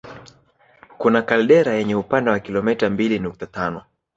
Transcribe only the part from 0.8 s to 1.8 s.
Kuna kaldera